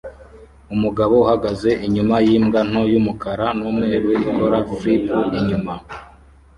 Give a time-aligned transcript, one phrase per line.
[0.75, 5.05] Umugabo uhagaze inyuma yimbwa nto yumukara numweru ikora flip
[5.37, 5.73] inyuma